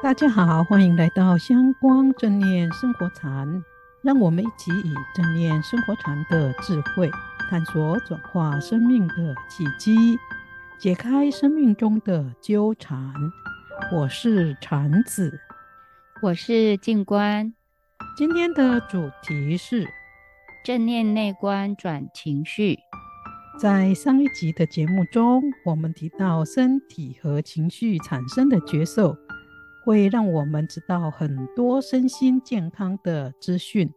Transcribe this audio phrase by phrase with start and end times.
[0.00, 3.64] 大家好，欢迎来到香光正念生活禅，
[4.00, 7.10] 让我们一起以正念生活禅的智慧，
[7.50, 10.16] 探索转化生命的契机，
[10.78, 13.12] 解开生命中的纠缠。
[13.92, 15.40] 我是禅子，
[16.22, 17.52] 我是静观。
[18.16, 19.88] 今天的主题是
[20.64, 22.78] 正念内观转情绪。
[23.58, 29.16] 在上一集的节目中，我们提到身体和情绪产生的觉受，
[29.88, 33.90] 会让我们知道很多身心健康的资讯。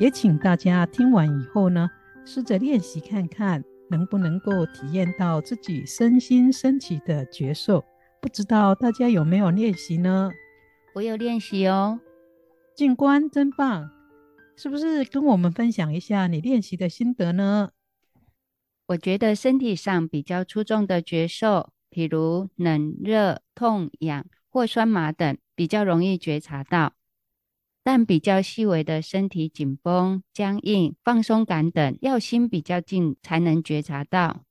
[0.00, 1.88] 也请大家听完以后呢，
[2.24, 7.84] 试着练习看看，能不能够体验到自己身心升起的觉受。
[8.20, 10.32] 不知道大家有没有练习呢？
[10.96, 12.00] 我有练习哦，
[12.74, 13.88] 静观真棒，
[14.56, 17.70] 是不是跟我们分享一下你练习的心得呢？
[18.86, 26.92] 我觉得身体上比较出众的觉受，譬如冷、热、痛、痒或酸麻等，比较容易觉察到；
[27.82, 34.44] 但比较细微的身体紧绷、僵硬、放松感等，要心比较静才能觉察到。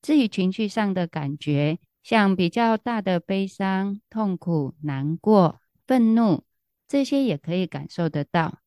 [0.00, 6.44] 至于情绪上的感觉，像比较大的悲伤、痛苦、难过、愤怒，
[6.88, 8.60] 这些也可以感受得到；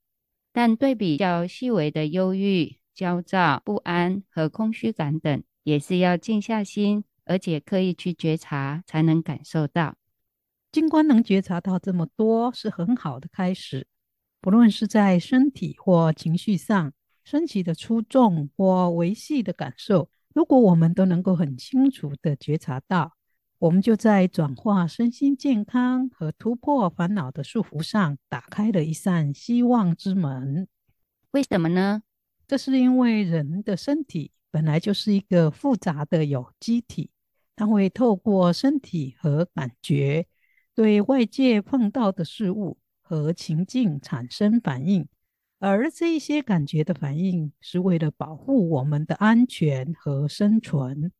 [0.53, 2.77] 但对比较细微的忧郁。
[2.95, 9.97] 焦躁、不安和空虚感等，也是要静下心，而且刻意去觉察，才能感受到。
[10.75, 13.87] 静观能觉察到这么多，是很好的开始。
[14.41, 16.91] 不论是在身体或情绪上，
[17.23, 23.13] 升起的出众或维系的感受，如果我们都能够很清楚的觉察到，
[23.57, 30.67] 我们就在转化身心健康和突破烦恼的束缚上，打开了一扇希望之门。
[31.31, 32.01] 为什么呢？
[32.45, 37.11] 这是因为人的身体本来就是一个复杂的有机体，
[37.55, 40.27] 它会透过身体和感觉，
[40.75, 45.07] 对外界碰到的事物和情境产生反应，
[45.59, 51.11] 而这一些感觉的反应是为了保护我们的安全和生存。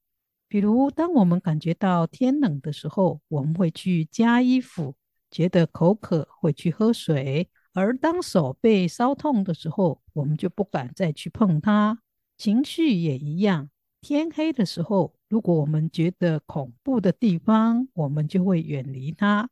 [0.49, 4.93] 比如，当我们感觉到天冷的时候，我们会去加衣服；
[5.31, 7.49] 觉得口渴，会去喝水。
[7.73, 11.99] 而当手被烧痛的时候，我们就不敢再去碰它。
[12.37, 13.69] 情绪也一样，
[14.01, 19.49] 天黑的时候，如果我们觉得恐怖的地方，我们就会远离它。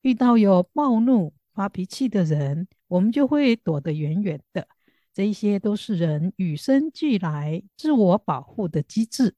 [0.00, 4.66] 遇到有暴怒、发脾气的人，我们就会躲得远远的。
[5.14, 9.34] 这一些都是人与生俱来自我保护的机制。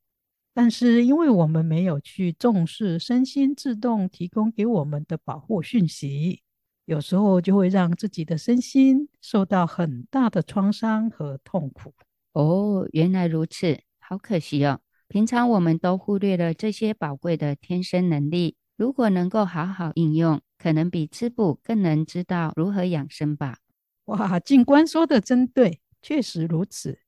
[0.55, 6.43] 但是，因为我们没有去重视身心自动提供给我们的保护讯息。
[6.85, 11.93] 有时候就会让自己的身心受到很大的创伤和痛苦。
[12.33, 14.81] 哦，原来如此，好可惜哦。
[15.09, 23.59] 平常我们都忽略了这些宝贵的天生能力，如果能够好好应用，可能比吃补更能知道如何养生吧。
[24.07, 26.99] 哇，静观说的真对，确实如此。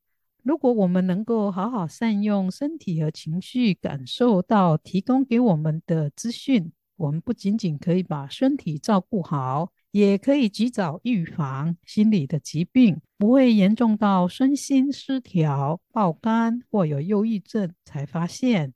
[0.42, 6.72] 如果我们能够好好善用身体和情绪，感受到提供给我们的资讯。
[6.96, 18.74] 我们不仅仅可以把身体照顾好，也可以及早预防心理的疾病，不会严重到身心失调、爆肝或有忧郁症才发现。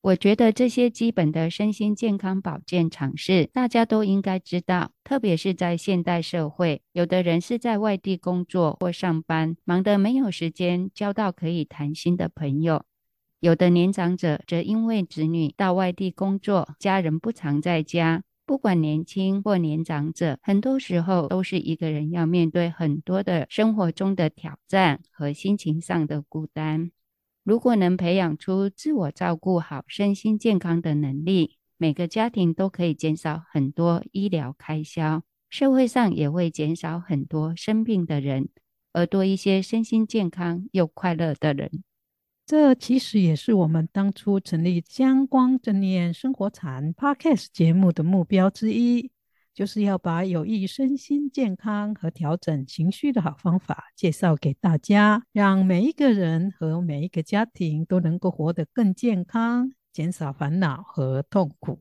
[0.00, 4.92] 我觉得这些基本的身心健康保健常识，大家都应该知道。
[5.04, 12.82] 特别是在现代社会，有的人是在外地工作或上班，忙得没有时间交到可以谈心的朋友。
[13.40, 18.22] 有的年长者则因为子女到外地工作，家人不常在家。
[18.46, 26.92] 不管年轻或年长者，很多时候都是一个人要面对很多的生活中的挑战和心情上的孤单。
[27.42, 38.48] 如果能培养出自我照顾好身心健康的能力，每个家庭都可以减少很多医疗开销，社会上也会减少很多生病的人，
[38.92, 41.82] 而多一些身心健康又快乐的人。
[42.46, 49.10] 这其实也是我们当初成立香光正念生活禅 Podcast 节目的目标之一，
[49.52, 61.80] 就是要把有益身心健康和调整情绪的好方法介绍给大家，让每一个人和每一个家庭都能够活得更健康，减少烦恼和痛苦，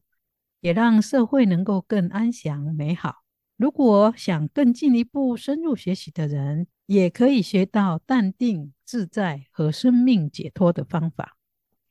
[0.62, 3.18] 也让社会能够更安详美好。
[3.56, 8.74] 如果想更进一步深入学习的人，也可以学到淡定。
[8.86, 11.36] 自在和生命解脱的方法，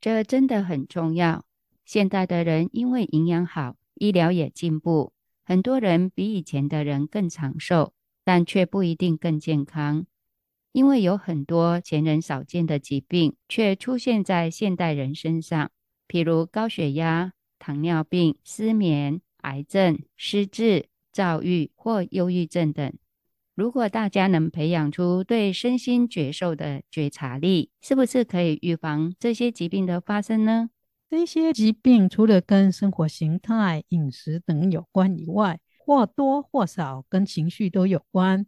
[0.00, 1.44] 这真的很重要。
[1.84, 5.12] 现代的人因为营养好，医疗也进步，
[5.44, 7.92] 很多人比以前的人更长寿，
[8.24, 10.06] 但却不一定更健康。
[10.72, 15.70] 因为有很多前人少见的疾病，却出现在现代人身上，
[16.08, 22.92] 譬如高血压、糖尿病、失眠、癌症、失智、躁郁或忧郁症等。
[23.54, 30.70] 如果大家能培养出对身心觉受的觉察力，是不是可以预防这些疾病的发生呢？
[31.08, 38.44] 这些疾病除了跟生活形态、饮食等有关以外，或多或少跟情绪都有关。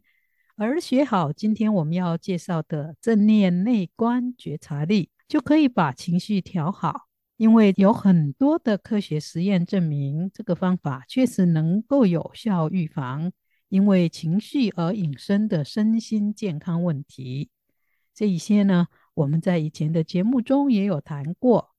[0.57, 7.03] 而学好今天我们要介绍的正念内观觉察力，就可以把情绪调好。
[7.37, 13.31] 因为有很多的科学实验证明，这个方法确实能够有效预防。
[13.69, 17.51] 因为情绪而引申的身心健康问题，
[18.15, 21.71] 这一些呢，我们在以前的节目中也有谈过。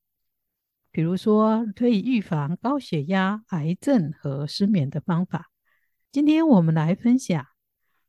[0.91, 5.51] 比如说，可以预防高血压、癌症和失眠的方法。
[6.11, 7.45] 今天我们来分享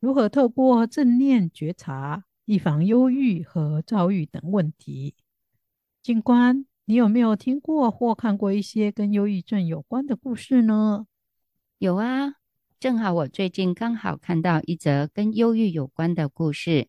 [0.00, 5.14] 如何透过正念觉察，预防忧郁和躁郁等问题。
[6.02, 11.06] 静观，你有没有听过或看过一些跟忧郁症有关的故事呢？
[11.78, 12.37] 有啊。
[12.80, 16.86] 正好我最近刚好看到一则跟忧郁有关的故事，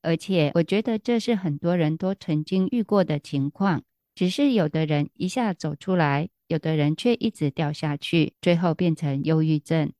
[0.00, 3.82] 而且我觉得这是很多人都曾经遇过的情况，
[4.14, 9.92] 只是有的人一下走出来，有的人却一直掉下去，最后变成忧郁症。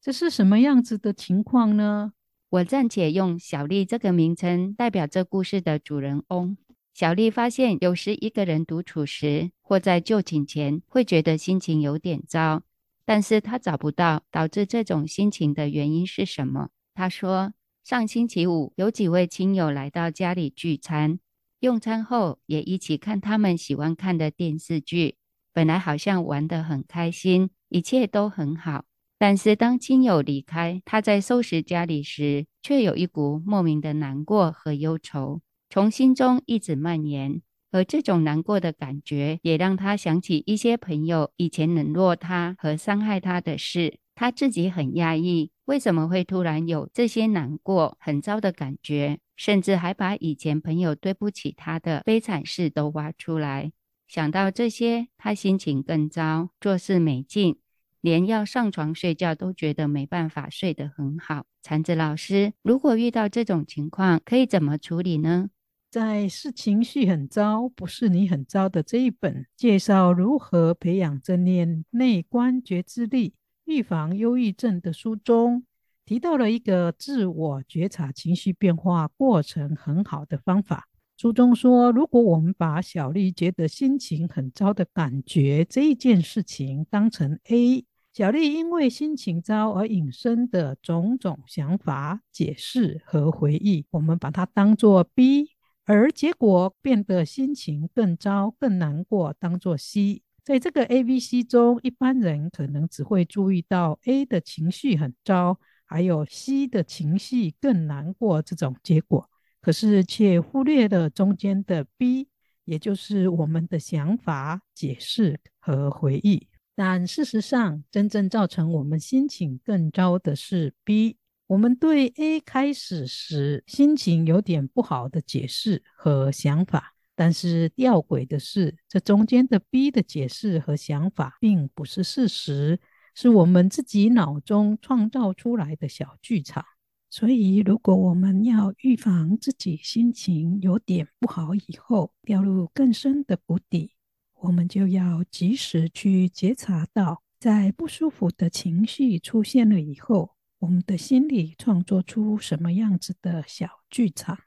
[0.00, 2.14] 这是什么样子的情况呢？
[2.48, 6.56] 我暂且用小丽这个名称代表这故事的主人翁。
[6.94, 12.62] 小丽发现，有时一个人独处时，或在就寝前，会觉得心情有点糟。
[13.04, 16.70] 但是他找不到导致这种心情的原因是什么。
[16.94, 17.52] 他说，
[17.82, 21.18] 上星期五有几位亲友来到家里聚餐，
[21.60, 25.16] 用餐后也一起看他们喜欢看的电视剧。
[25.52, 28.84] 本来好像玩得很开心，一切都很好。
[29.18, 37.42] 但是当亲友离开，他在收拾家里时，却有一股莫名的难过和忧愁从心中一直蔓延。
[37.70, 43.98] 而这种难过的感觉，也让他想起一些朋友以前冷落他和伤害他的事。
[44.14, 49.18] 他自己很压抑，为什么会突然有这些难过、很糟的感觉？
[49.34, 53.72] 甚至还把以前朋友对不起他的悲惨事都挖出来。
[54.06, 57.56] 想到这些，他心情更糟，做事没劲，
[58.02, 61.46] 连要上床睡觉都觉得没办法睡得很好。
[61.62, 65.48] 禅子老师，如果遇到这种情况，可以怎么处理呢？
[65.90, 73.34] 在《是情绪很糟，不是你很糟》的这一本介绍如何培养正念内观觉知力、
[73.64, 75.64] 预防忧郁症的书中，
[76.06, 80.86] 提到了一个自我觉察情绪变化过程很好的方法。
[81.16, 95.50] 书中说，如果我们把小丽觉得心情很糟的感觉这一件事情当成 A，小丽因为心情糟而引申的种种想法、解释和回忆，我们把它当作 B。
[95.92, 100.22] 而结果变得心情更糟、更难过，当作 C。
[100.44, 109.28] 在这个 A、B、C 中，一般人可能只会注意到 A 的情绪很糟，还有 C 的情绪更难过这种结果，
[109.60, 112.28] 可是却忽略了中间的 B，
[112.64, 116.46] 也就是我们的想法、解释和回忆。
[116.76, 121.16] 但事实上，真正造成我们心情更糟的是 B。
[121.50, 132.78] 我们对 A 开始时心情有点不好的解释和想法，但是吊诡的是，这中间的 B 的解释和想法并不是事实，
[133.16, 136.64] 是我们自己脑中创造出来的小剧场。
[137.10, 143.90] 所以，如果我们要预防自己心情有点不好以后掉入更深的谷底，
[144.34, 150.36] 我们就要及时去觉察到，在不舒服的情绪出现了以后。
[150.60, 154.38] 我们的心里创作出什么样子的小剧场？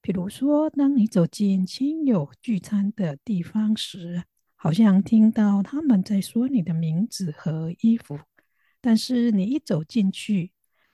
[0.00, 4.22] 比如说，当你走进亲友聚餐的地方时，
[4.54, 8.16] 好像听到他们在说你的名字和衣服，
[8.80, 10.52] 但是你一走进去，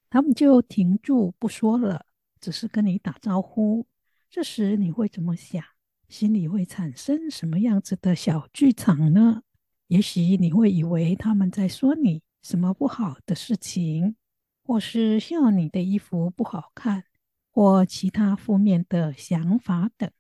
[0.09, 2.07] 他们就停住不说了，
[2.41, 3.87] 只是跟你打招呼。
[4.31, 5.63] 这时你会怎么想？
[6.09, 9.43] 心里会产生什么样子的小剧场呢？
[9.89, 14.17] 也许你会以为他们在说你什么不好的事情。
[14.65, 17.05] 或是笑你的衣服不好看，
[17.51, 20.11] 或其他负面的想法等。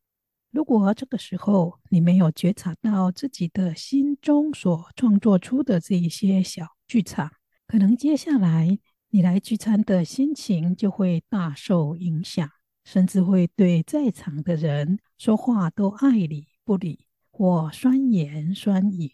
[0.50, 7.30] 如果这个时候你没有觉察到自己的心中所创作出的这一些小剧场，
[7.66, 12.50] 可能接下来你来聚餐的心情就会大受影响，
[12.84, 19.12] 甚至会对在场的人说话都爱理不理，或酸言酸语，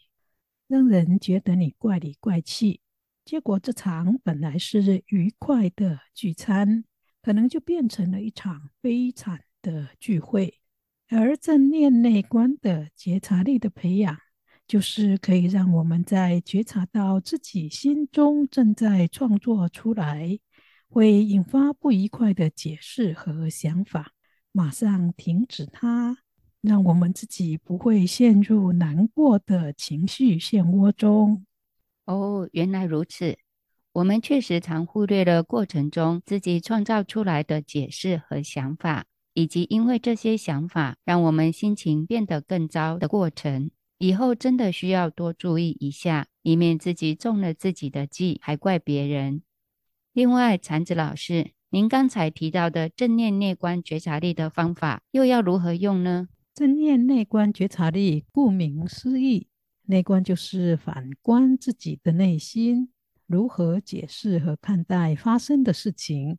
[0.67, 2.81] 让人觉得你怪里怪气。
[3.29, 6.83] 结果，这场本来是愉快的聚餐，
[7.21, 10.61] 可能就变成了一场悲惨的聚会。
[11.11, 14.17] 而正念内观的觉察力的培养，
[14.67, 20.39] 就是可以让我们在觉察到自己心中正在创作出来，
[20.89, 24.13] 会引发不愉快的解释和想法，
[24.53, 26.17] 马上停止它，
[26.63, 31.45] 让我们自己不会陷入难过的情绪漩涡中。
[32.09, 33.37] 哦，原来如此。
[33.93, 43.71] 我们确实常忽略了过程中自己创造出来的解释和想法，以及因为这些想法让我们心情变得更糟的过程。
[43.99, 49.43] 以后真的需要多注意一下，以免自己中了自己的计，还怪别人。
[50.15, 56.29] 另外，禅子老师，您刚才提到的正念内观觉察力的方法，又要如何用呢？
[56.55, 59.49] 正念内观觉察力，顾名思义，
[59.91, 62.91] 内观就是反观自己的内心，
[63.27, 66.37] 如何解释和看待发生的事情。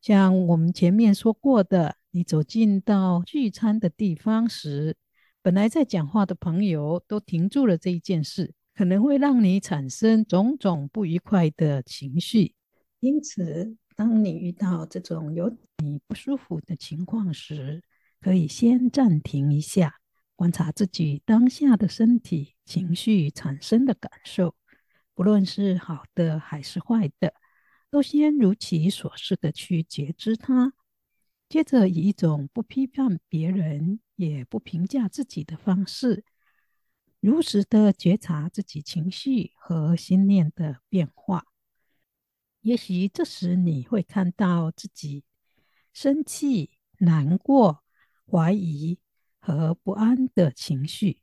[0.00, 4.96] 像我们前面说过的，你走进到聚餐的地方时，
[5.42, 12.54] 本来在讲话的朋友都停住了这一件事，可能会让你产生种种不愉快的情绪。
[13.00, 17.82] 因此，当你遇到这种有你不舒服的情况时，
[18.20, 19.96] 可以先暂停一下，
[20.36, 24.56] 观察自己当下的身体、情绪产生的感受，
[25.14, 27.34] 不论是好的还是坏的，
[27.90, 30.74] 都先如其所示的去觉知它。
[31.48, 36.24] 接着以一种不批判别人，也不评价自己的方式，
[37.20, 41.46] 如实的觉察自己情绪和心念的变化。
[42.62, 45.22] 也许这时你会看到自己
[45.92, 47.84] 生气、难过、
[48.26, 48.98] 怀疑
[49.46, 51.20] 和不安的情绪，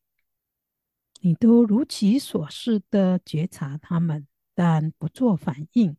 [1.22, 5.98] 你都如其所示的觉察他们，但不做反应，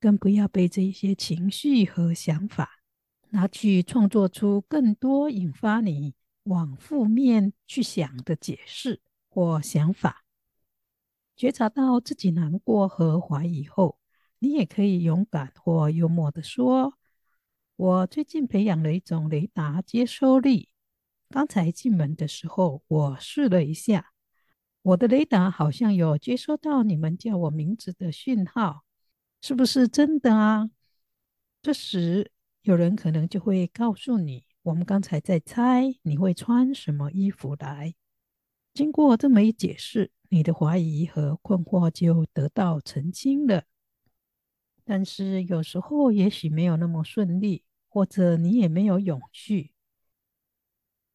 [0.00, 2.80] 更不要被这些情绪和想法。
[3.30, 10.24] 拿去创作出更多引发你往负面去想的解释或想法。
[11.36, 13.96] 觉察到自己难过和怀疑后，
[14.40, 16.98] 你也可以勇敢或幽默的说
[17.76, 20.70] ：“我最近培养了一种雷达接收力。
[21.32, 24.12] 刚才进门的时候，我试了一下，
[24.82, 28.84] 我的雷达好像有接收到你们叫我名字的讯号，
[29.40, 30.70] 是不是真的啊？”
[31.62, 32.30] 这时，
[32.62, 37.94] 有人可能就会告诉你，我们刚才在猜你会穿什么衣服来。
[38.74, 43.64] 经过这么一解释，你的怀疑和困惑就得到澄清了。
[44.84, 49.71] 但是有时候也许没有那么顺利，或者你也没有勇气，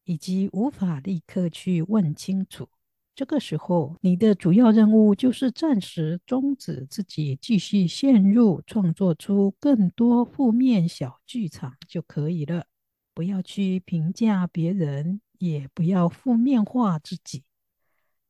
[0.08, 2.66] 以及无法立刻去问清楚。
[3.14, 12.64] 这个时候，你的主要任务就是暂时终止自己继续陷入创作出更多负面小剧场就可以了。
[13.12, 17.44] 不要去评价别人，也不要负面化自己，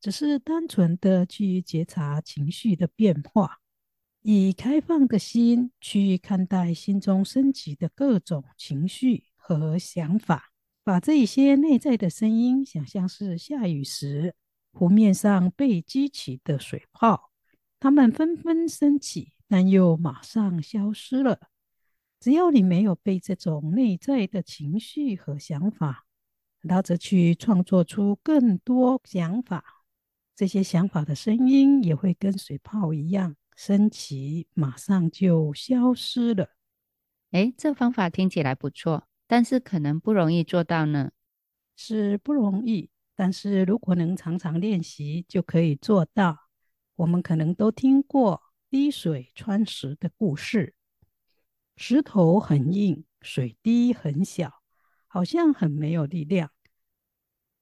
[0.01, 3.59] 只是单纯的去觉察情绪的变化，
[4.23, 10.51] 以开放的心去看待心中升起的各种情绪和想法，
[10.89, 14.35] 把这些内在的声音想象是下雨时。
[14.73, 17.31] 湖面上被激起的水泡，
[17.79, 21.41] 它们纷纷升起，但又马上消失了。
[22.19, 26.07] 只要你没有被这种内在的情绪和想法
[26.63, 29.63] 拉着去创作出更多想法，
[30.35, 36.49] 这些想法的声音也会跟水泡一样升起，马上就消失了。
[37.33, 41.13] 诶，这方法听起来不错，但是可能不容易做到呢。
[41.77, 42.91] 是不容易。
[43.15, 46.49] 但是如果能常常练习，就可以做到。
[46.97, 50.75] 我们可能都听过滴水穿石的故事。
[51.77, 54.63] 石头很硬，水滴很小，
[55.07, 56.51] 好像很没有力量。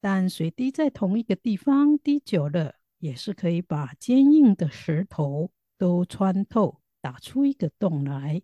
[0.01, 8.43] 但水滴在同一个地方滴久了，也是可以把坚硬的石头都穿透，打出一个洞来。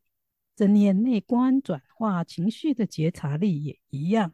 [0.63, 4.33] 正念内观转化情绪的觉察力也一样。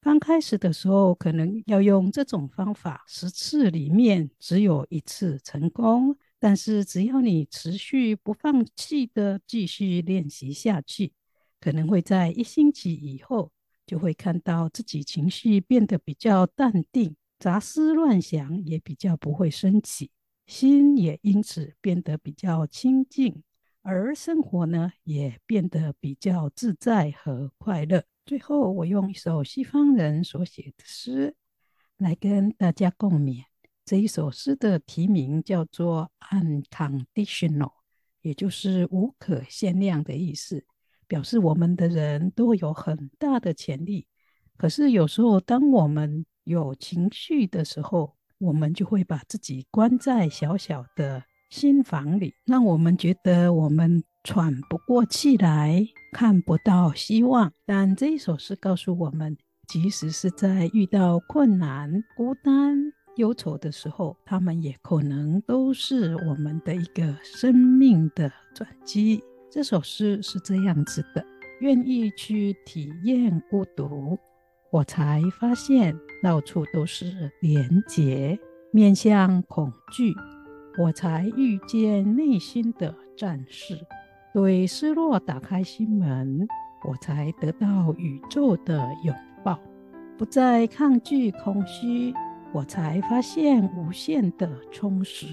[0.00, 6.18] 刚开始的时候，可能要用这种方法，十次里面只有一次成功。
[6.40, 11.12] 但是只要你持续不放弃的继续练习下去，
[11.60, 13.52] 可能会在一星期以后，
[13.86, 20.10] 就会看到自己情绪变得比较淡定，杂思乱想也比较不会升起，
[20.44, 23.44] 心也因此变得比较清净，
[23.82, 28.04] 而生活呢，也变得比较自在和快乐。
[28.24, 31.34] 最后，我用一首西方人所写的诗
[31.96, 33.42] 来跟大家共勉。
[33.84, 37.72] 这一首诗的题名叫做 “Unconditional”，
[38.20, 40.64] 也就是无可限量的意思，
[41.08, 44.06] 表示我们的人都有很大的潜力。
[44.56, 57.52] 可是有时候，当我们有情绪的时候，我们就会把自己关在小小的心房里，让我们觉得我们喘不过气来，看不到希望。
[57.66, 59.36] 但这一首诗告诉我们，
[59.68, 62.78] 即使是在遇到困难、孤单、
[63.16, 69.22] 忧愁的时候，他们也可能都是我们的一个生命的转机。
[69.50, 71.22] 这首诗是这样子的：
[71.60, 74.18] 愿意去体验孤独，
[74.70, 78.38] 我才发现到处都是连结；
[78.72, 80.14] 面向恐惧，
[80.78, 83.76] 我才遇见内心的战士；
[84.32, 86.46] 对失落打开心门，
[86.88, 89.14] 我才得到宇宙的拥
[89.44, 89.54] 抱；
[90.16, 92.14] 不再抗拒空虚，
[92.52, 95.26] 我才发现无限的充实。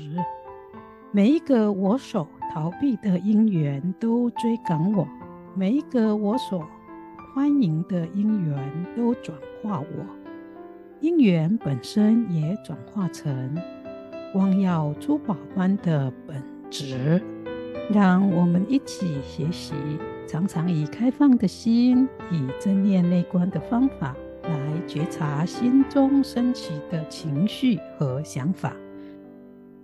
[1.11, 5.07] 每一个我所逃避的因缘都追赶我，
[5.55, 6.67] 每一个我所
[7.33, 10.05] 欢迎的因缘都转化我，
[10.99, 13.55] 因缘本身也转化成
[14.31, 17.21] 光耀珠宝般的本质。
[17.91, 19.73] 让我们一起学习，
[20.27, 28.75] 常常以开放的心，以正念内观的方法来觉察心中升起的情绪和想法。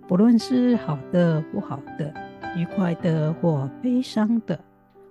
[0.06, 2.14] 不论是好的、不好的、
[2.56, 4.56] 愉快的或悲伤的，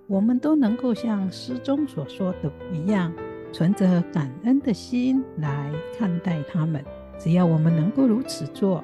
[0.06, 3.12] 我们都能够像诗中所说的一样，
[3.52, 6.82] 存着感恩的心来看待它们。
[7.18, 8.82] 只要我们能够如此做，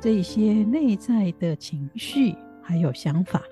[0.00, 3.42] 这些内在的情绪还有想法，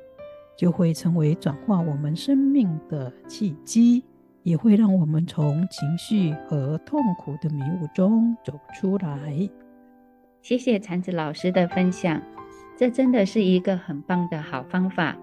[0.56, 4.02] 就会成为转化我们生命的契机，
[4.44, 9.46] 也会让我们从情绪和痛苦的迷雾中走出来。
[10.40, 12.22] 谢谢禅子老师的分享，
[12.78, 15.18] 这真的是一个很棒的好方法。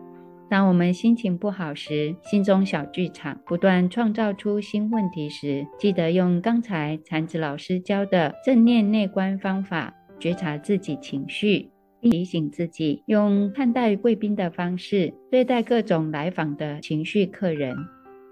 [0.48, 17.76] 当我们心情不好时，心中小剧场不断创造出新问题时，记得用刚才禅子老师教的正念内观方法，觉察自己情绪，并提醒自己用看待贵宾的方式对待各种来访的情绪客人。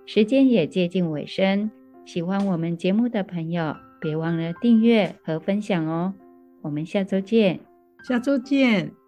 [0.06, 1.72] 时间也接近尾声，
[2.06, 6.14] 喜欢我们节目的朋友，别忘了订阅和分享哦。
[6.62, 7.60] 我们下周见，
[8.08, 9.03] 下周见。